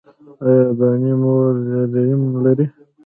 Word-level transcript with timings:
ایا 0.45 0.65
دانې 0.77 1.13
مو 1.21 1.33
ریم 1.93 2.21
لري؟ 2.43 2.65